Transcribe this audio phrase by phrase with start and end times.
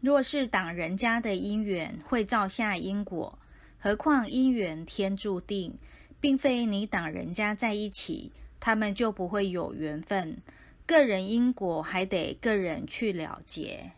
[0.00, 3.38] 若是挡人家的因缘，会造下因果。
[3.78, 5.74] 何况因缘天注定，
[6.20, 10.38] 并非你挡人家在一起，他们就不会有缘分。
[10.86, 13.92] 个人因果还得个人去了结。